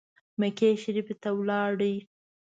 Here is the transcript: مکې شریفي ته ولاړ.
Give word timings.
مکې 0.39 0.69
شریفي 0.83 1.15
ته 1.21 1.29
ولاړ. 1.37 1.75